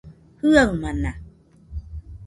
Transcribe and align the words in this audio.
Jiaɨamana 0.49 1.11